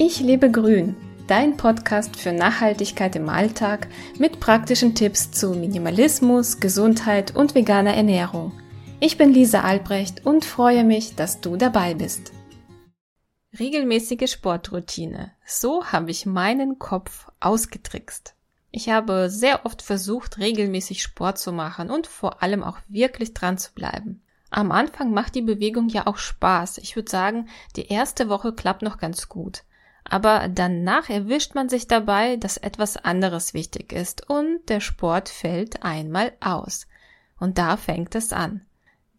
Ich 0.00 0.20
lebe 0.20 0.48
grün, 0.48 0.94
dein 1.26 1.56
Podcast 1.56 2.14
für 2.14 2.30
Nachhaltigkeit 2.30 3.16
im 3.16 3.28
Alltag 3.28 3.88
mit 4.16 4.38
praktischen 4.38 4.94
Tipps 4.94 5.32
zu 5.32 5.50
Minimalismus, 5.54 6.60
Gesundheit 6.60 7.34
und 7.34 7.56
veganer 7.56 7.94
Ernährung. 7.94 8.52
Ich 9.00 9.18
bin 9.18 9.32
Lisa 9.32 9.62
Albrecht 9.62 10.24
und 10.24 10.44
freue 10.44 10.84
mich, 10.84 11.16
dass 11.16 11.40
du 11.40 11.56
dabei 11.56 11.94
bist. 11.94 12.32
Regelmäßige 13.58 14.30
Sportroutine. 14.30 15.32
So 15.44 15.86
habe 15.86 16.12
ich 16.12 16.26
meinen 16.26 16.78
Kopf 16.78 17.26
ausgetrickst. 17.40 18.36
Ich 18.70 18.90
habe 18.90 19.28
sehr 19.28 19.66
oft 19.66 19.82
versucht, 19.82 20.38
regelmäßig 20.38 21.02
Sport 21.02 21.38
zu 21.38 21.50
machen 21.50 21.90
und 21.90 22.06
vor 22.06 22.40
allem 22.40 22.62
auch 22.62 22.78
wirklich 22.86 23.34
dran 23.34 23.58
zu 23.58 23.72
bleiben. 23.72 24.22
Am 24.50 24.70
Anfang 24.70 25.12
macht 25.12 25.34
die 25.34 25.42
Bewegung 25.42 25.88
ja 25.88 26.06
auch 26.06 26.18
Spaß. 26.18 26.78
Ich 26.78 26.94
würde 26.94 27.10
sagen, 27.10 27.48
die 27.74 27.88
erste 27.88 28.28
Woche 28.28 28.52
klappt 28.52 28.82
noch 28.82 28.98
ganz 28.98 29.28
gut 29.28 29.64
aber 30.08 30.48
danach 30.48 31.10
erwischt 31.10 31.54
man 31.54 31.68
sich 31.68 31.86
dabei, 31.86 32.36
dass 32.36 32.56
etwas 32.56 32.96
anderes 32.96 33.54
wichtig 33.54 33.92
ist 33.92 34.28
und 34.28 34.68
der 34.68 34.80
Sport 34.80 35.28
fällt 35.28 35.82
einmal 35.82 36.32
aus. 36.40 36.86
Und 37.38 37.58
da 37.58 37.76
fängt 37.76 38.14
es 38.14 38.32
an. 38.32 38.62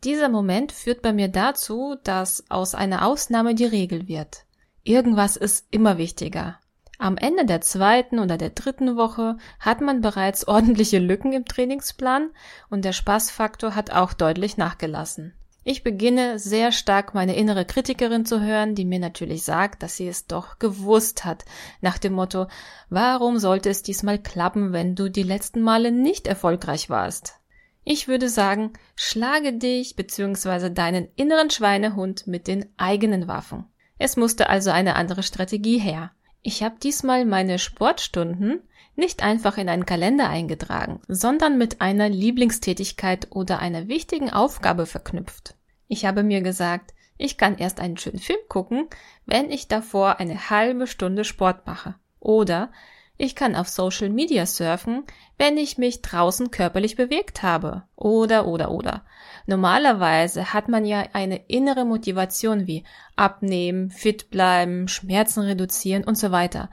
Dieser 0.04 0.30
Moment 0.30 0.72
führt 0.72 1.02
bei 1.02 1.14
mir 1.14 1.28
dazu, 1.28 1.96
dass 2.04 2.50
aus 2.50 2.74
einer 2.74 3.06
Ausnahme 3.06 3.54
die 3.54 3.66
Regel 3.66 4.08
wird. 4.08 4.46
Irgendwas 4.84 5.36
ist 5.36 5.68
immer 5.72 5.98
wichtiger. 5.98 6.58
Am 6.98 7.18
Ende 7.18 7.46
der 7.46 7.62
zweiten 7.62 8.20
oder 8.20 8.38
der 8.38 8.50
dritten 8.50 8.98
Woche 8.98 9.38
hat 9.60 9.82
man 9.82 10.02
bereits 10.02 10.48
ordentliche 10.48 11.00
Lücken 11.00 11.34
im 11.34 11.46
Trainingsplan 11.46 12.30
und 12.70 12.84
der 12.84 12.94
Spaßfaktor 12.94 13.76
hat 13.76 13.92
auch 13.92 14.14
deutlich 14.14 14.58
nachgelassen. 14.58 15.34
Ich 15.72 15.84
beginne 15.84 16.40
sehr 16.40 16.72
stark 16.72 17.14
meine 17.14 17.36
innere 17.36 17.64
Kritikerin 17.64 18.26
zu 18.26 18.42
hören, 18.42 18.74
die 18.74 18.86
mir 18.86 18.98
natürlich 18.98 19.44
sagt, 19.44 19.84
dass 19.84 19.98
sie 19.98 20.08
es 20.08 20.26
doch 20.26 20.58
gewusst 20.58 21.26
hat, 21.26 21.46
nach 21.80 22.00
dem 22.00 22.14
Motto, 22.14 22.48
warum 22.90 23.38
sollte 23.38 23.70
es 23.70 23.84
diesmal 23.84 24.18
klappen, 24.18 24.74
wenn 24.74 24.96
du 24.96 25.12
die 25.12 25.22
letzten 25.22 25.62
Male 25.62 25.92
nicht 25.92 26.26
erfolgreich 26.26 26.90
warst? 26.90 27.36
Ich 27.84 28.08
würde 28.08 28.30
sagen, 28.30 28.74
schlage 28.96 29.54
dich 29.54 29.96
bzw. 29.96 30.72
deinen 30.72 31.08
inneren 31.16 31.52
Schweinehund 31.52 32.26
mit 32.26 32.48
den 32.48 32.66
eigenen 32.78 33.28
Waffen. 33.28 33.66
Es 34.00 34.18
musste 34.18 34.50
also 34.50 34.72
eine 34.72 34.96
andere 34.96 35.22
Strategie 35.22 35.78
her. 35.78 36.10
Ich 36.42 36.64
habe 36.64 36.78
diesmal 36.82 37.26
meine 37.26 37.60
Sportstunden 37.60 38.64
nicht 38.96 39.22
einfach 39.22 39.60
in 39.60 39.70
einen 39.70 39.86
Kalender 39.86 40.30
eingetragen, 40.30 41.00
sondern 41.08 41.60
mit 41.60 41.80
einer 41.80 42.10
Lieblingstätigkeit 42.10 43.28
oder 43.30 43.60
einer 43.60 43.88
wichtigen 43.88 44.32
Aufgabe 44.32 44.88
verknüpft. 44.88 45.59
Ich 45.90 46.06
habe 46.06 46.22
mir 46.22 46.42
gesagt, 46.42 46.94
ich 47.18 47.38
kann 47.38 47.58
erst 47.58 47.80
einen 47.80 47.98
schönen 47.98 48.20
Film 48.20 48.40
gucken, 48.48 48.88
wenn 49.26 49.50
ich 49.50 49.68
davor 49.68 50.20
eine 50.20 50.50
halbe 50.52 50.86
Stunde 50.86 51.26
Sport 51.26 51.66
mache. 51.66 51.96
Oder 52.20 52.72
ich 53.18 53.36
kann 53.36 53.56
auf 53.56 53.68
Social 53.68 54.10
Media 54.10 54.46
surfen, 54.46 55.04
wenn 55.40 55.58
ich 55.58 55.80
mich 55.80 56.04
draußen 56.04 56.52
körperlich 56.52 56.96
bewegt 56.96 57.42
habe. 57.42 57.84
Oder, 57.96 58.46
oder, 58.48 58.70
oder. 58.70 59.04
Normalerweise 59.48 60.54
hat 60.54 60.70
man 60.70 60.86
ja 60.86 61.06
eine 61.14 61.38
innere 61.48 61.86
Motivation 61.86 62.68
wie 62.68 62.84
abnehmen, 63.16 63.90
fit 63.90 64.30
bleiben, 64.30 64.88
Schmerzen 64.88 65.42
reduzieren 65.42 66.04
und 66.04 66.20
so 66.20 66.32
weiter. 66.32 66.70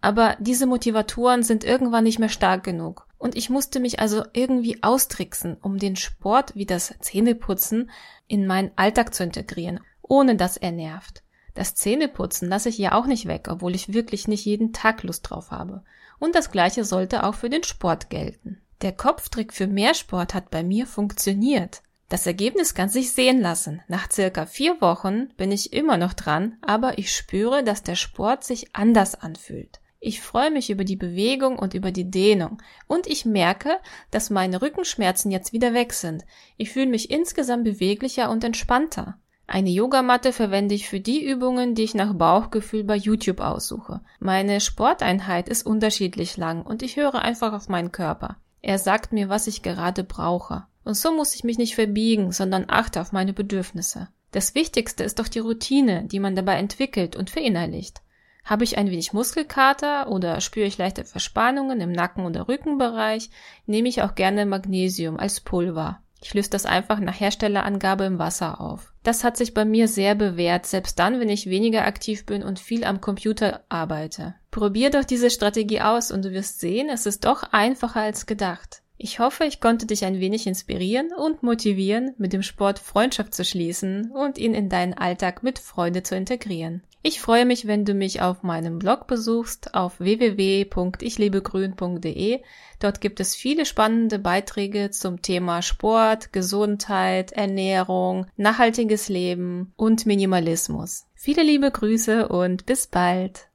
Aber 0.00 0.36
diese 0.38 0.66
Motivatoren 0.66 1.42
sind 1.42 1.64
irgendwann 1.64 2.04
nicht 2.04 2.20
mehr 2.20 2.28
stark 2.28 2.62
genug. 2.62 3.08
Und 3.22 3.36
ich 3.36 3.50
musste 3.50 3.78
mich 3.78 4.00
also 4.00 4.24
irgendwie 4.32 4.82
austricksen, 4.82 5.56
um 5.62 5.78
den 5.78 5.94
Sport 5.94 6.56
wie 6.56 6.66
das 6.66 6.92
Zähneputzen 6.98 7.88
in 8.26 8.48
meinen 8.48 8.72
Alltag 8.74 9.14
zu 9.14 9.22
integrieren, 9.22 9.78
ohne 10.02 10.34
dass 10.34 10.56
er 10.56 10.72
nervt. 10.72 11.22
Das 11.54 11.76
Zähneputzen 11.76 12.48
lasse 12.48 12.68
ich 12.68 12.78
ja 12.78 12.94
auch 12.94 13.06
nicht 13.06 13.28
weg, 13.28 13.46
obwohl 13.48 13.76
ich 13.76 13.92
wirklich 13.92 14.26
nicht 14.26 14.44
jeden 14.44 14.72
Tag 14.72 15.04
Lust 15.04 15.30
drauf 15.30 15.52
habe. 15.52 15.84
Und 16.18 16.34
das 16.34 16.50
gleiche 16.50 16.84
sollte 16.84 17.22
auch 17.22 17.36
für 17.36 17.48
den 17.48 17.62
Sport 17.62 18.10
gelten. 18.10 18.60
Der 18.80 18.90
Kopftrick 18.90 19.52
für 19.52 19.68
mehr 19.68 19.94
Sport 19.94 20.34
hat 20.34 20.50
bei 20.50 20.64
mir 20.64 20.88
funktioniert. 20.88 21.82
Das 22.08 22.26
Ergebnis 22.26 22.74
kann 22.74 22.88
sich 22.88 23.12
sehen 23.12 23.40
lassen. 23.40 23.82
Nach 23.86 24.10
circa 24.10 24.46
vier 24.46 24.80
Wochen 24.80 25.28
bin 25.36 25.52
ich 25.52 25.72
immer 25.72 25.96
noch 25.96 26.14
dran, 26.14 26.56
aber 26.60 26.98
ich 26.98 27.14
spüre, 27.14 27.62
dass 27.62 27.84
der 27.84 27.94
Sport 27.94 28.42
sich 28.42 28.74
anders 28.74 29.14
anfühlt. 29.14 29.78
Ich 30.04 30.20
freue 30.20 30.50
mich 30.50 30.68
über 30.68 30.82
die 30.82 30.96
Bewegung 30.96 31.60
und 31.60 31.74
über 31.74 31.92
die 31.92 32.10
Dehnung. 32.10 32.60
Und 32.88 33.06
ich 33.06 33.24
merke, 33.24 33.78
dass 34.10 34.30
meine 34.30 34.60
Rückenschmerzen 34.60 35.30
jetzt 35.30 35.52
wieder 35.52 35.74
weg 35.74 35.92
sind. 35.92 36.24
Ich 36.56 36.72
fühle 36.72 36.88
mich 36.88 37.12
insgesamt 37.12 37.62
beweglicher 37.62 38.28
und 38.28 38.42
entspannter. 38.42 39.16
Eine 39.46 39.70
Yogamatte 39.70 40.32
verwende 40.32 40.74
ich 40.74 40.88
für 40.88 40.98
die 40.98 41.24
Übungen, 41.24 41.76
die 41.76 41.84
ich 41.84 41.94
nach 41.94 42.14
Bauchgefühl 42.14 42.82
bei 42.82 42.96
YouTube 42.96 43.38
aussuche. 43.38 44.00
Meine 44.18 44.60
Sporteinheit 44.60 45.48
ist 45.48 45.64
unterschiedlich 45.64 46.36
lang 46.36 46.62
und 46.66 46.82
ich 46.82 46.96
höre 46.96 47.22
einfach 47.22 47.52
auf 47.52 47.68
meinen 47.68 47.92
Körper. 47.92 48.38
Er 48.60 48.80
sagt 48.80 49.12
mir, 49.12 49.28
was 49.28 49.46
ich 49.46 49.62
gerade 49.62 50.02
brauche. 50.02 50.64
Und 50.82 50.94
so 50.94 51.14
muss 51.14 51.36
ich 51.36 51.44
mich 51.44 51.58
nicht 51.58 51.76
verbiegen, 51.76 52.32
sondern 52.32 52.64
achte 52.66 53.00
auf 53.00 53.12
meine 53.12 53.32
Bedürfnisse. 53.32 54.08
Das 54.32 54.56
Wichtigste 54.56 55.04
ist 55.04 55.20
doch 55.20 55.28
die 55.28 55.38
Routine, 55.38 56.08
die 56.10 56.18
man 56.18 56.34
dabei 56.34 56.56
entwickelt 56.56 57.14
und 57.14 57.30
verinnerlicht. 57.30 58.02
Habe 58.44 58.64
ich 58.64 58.76
ein 58.76 58.90
wenig 58.90 59.12
Muskelkater 59.12 60.10
oder 60.10 60.40
spüre 60.40 60.66
ich 60.66 60.78
leichte 60.78 61.04
Verspannungen 61.04 61.80
im 61.80 61.92
Nacken- 61.92 62.26
oder 62.26 62.48
Rückenbereich, 62.48 63.30
nehme 63.66 63.88
ich 63.88 64.02
auch 64.02 64.14
gerne 64.14 64.46
Magnesium 64.46 65.18
als 65.18 65.40
Pulver. 65.40 66.00
Ich 66.22 66.34
löse 66.34 66.50
das 66.50 66.66
einfach 66.66 67.00
nach 67.00 67.18
Herstellerangabe 67.18 68.04
im 68.04 68.18
Wasser 68.18 68.60
auf. 68.60 68.92
Das 69.02 69.24
hat 69.24 69.36
sich 69.36 69.54
bei 69.54 69.64
mir 69.64 69.88
sehr 69.88 70.14
bewährt, 70.14 70.66
selbst 70.66 70.98
dann, 71.00 71.18
wenn 71.18 71.28
ich 71.28 71.50
weniger 71.50 71.84
aktiv 71.84 72.26
bin 72.26 72.44
und 72.44 72.60
viel 72.60 72.84
am 72.84 73.00
Computer 73.00 73.64
arbeite. 73.68 74.34
Probier 74.52 74.90
doch 74.90 75.04
diese 75.04 75.30
Strategie 75.30 75.80
aus 75.80 76.12
und 76.12 76.24
du 76.24 76.30
wirst 76.30 76.60
sehen, 76.60 76.88
es 76.88 77.06
ist 77.06 77.24
doch 77.24 77.42
einfacher 77.52 78.02
als 78.02 78.26
gedacht. 78.26 78.81
Ich 79.04 79.18
hoffe, 79.18 79.44
ich 79.44 79.60
konnte 79.60 79.84
dich 79.84 80.04
ein 80.04 80.20
wenig 80.20 80.46
inspirieren 80.46 81.08
und 81.12 81.42
motivieren, 81.42 82.14
mit 82.18 82.32
dem 82.32 82.42
Sport 82.42 82.78
Freundschaft 82.78 83.34
zu 83.34 83.44
schließen 83.44 84.12
und 84.12 84.38
ihn 84.38 84.54
in 84.54 84.68
deinen 84.68 84.94
Alltag 84.94 85.42
mit 85.42 85.58
Freude 85.58 86.04
zu 86.04 86.14
integrieren. 86.14 86.84
Ich 87.02 87.20
freue 87.20 87.44
mich, 87.44 87.66
wenn 87.66 87.84
du 87.84 87.94
mich 87.94 88.22
auf 88.22 88.44
meinem 88.44 88.78
Blog 88.78 89.08
besuchst 89.08 89.74
auf 89.74 89.98
www.ichlebegrün.de. 89.98 92.42
Dort 92.78 93.00
gibt 93.00 93.18
es 93.18 93.34
viele 93.34 93.66
spannende 93.66 94.20
Beiträge 94.20 94.90
zum 94.90 95.20
Thema 95.20 95.62
Sport, 95.62 96.32
Gesundheit, 96.32 97.32
Ernährung, 97.32 98.26
nachhaltiges 98.36 99.08
Leben 99.08 99.72
und 99.74 100.06
Minimalismus. 100.06 101.06
Viele 101.16 101.42
liebe 101.42 101.72
Grüße 101.72 102.28
und 102.28 102.66
bis 102.66 102.86
bald. 102.86 103.48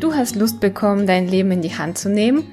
Du 0.00 0.12
hast 0.12 0.34
Lust 0.34 0.58
bekommen, 0.58 1.06
dein 1.06 1.28
Leben 1.28 1.52
in 1.52 1.62
die 1.62 1.78
Hand 1.78 1.98
zu 1.98 2.08
nehmen? 2.08 2.52